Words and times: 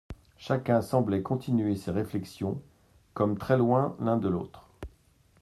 Chacun 0.39 0.81
semblait 0.81 1.21
continuer 1.21 1.75
ses 1.75 1.91
réflexions, 1.91 2.59
comme 3.13 3.37
très 3.37 3.55
loin 3.55 3.95
l'un 3.99 4.17
de 4.17 4.29
l'autre. 4.29 4.67